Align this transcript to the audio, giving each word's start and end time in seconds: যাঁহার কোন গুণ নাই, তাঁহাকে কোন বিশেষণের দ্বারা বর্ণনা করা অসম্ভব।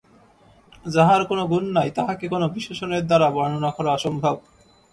যাঁহার 0.85 1.21
কোন 1.25 1.39
গুণ 1.45 1.63
নাই, 1.73 1.89
তাঁহাকে 1.91 2.25
কোন 2.27 2.43
বিশেষণের 2.47 3.03
দ্বারা 3.07 3.27
বর্ণনা 3.31 3.71
করা 3.71 3.89
অসম্ভব। 3.93 4.35